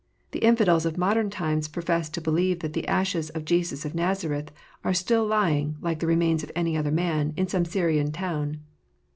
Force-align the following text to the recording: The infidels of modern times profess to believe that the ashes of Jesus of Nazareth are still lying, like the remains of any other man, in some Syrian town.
The 0.31 0.39
infidels 0.39 0.87
of 0.87 0.97
modern 0.97 1.29
times 1.29 1.67
profess 1.67 2.09
to 2.09 2.21
believe 2.21 2.61
that 2.61 2.73
the 2.73 2.87
ashes 2.87 3.29
of 3.29 3.45
Jesus 3.45 3.85
of 3.85 3.93
Nazareth 3.93 4.49
are 4.83 4.95
still 4.95 5.27
lying, 5.27 5.77
like 5.79 5.99
the 5.99 6.07
remains 6.07 6.41
of 6.41 6.51
any 6.55 6.75
other 6.75 6.89
man, 6.89 7.33
in 7.37 7.47
some 7.47 7.65
Syrian 7.65 8.11
town. 8.11 8.61